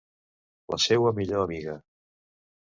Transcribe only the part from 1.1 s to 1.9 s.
millor amiga...